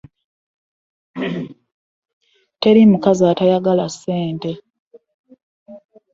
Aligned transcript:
Teri 2.61 2.81
mukazi 2.91 3.23
atayagala 3.31 3.85
ssente. 3.93 4.51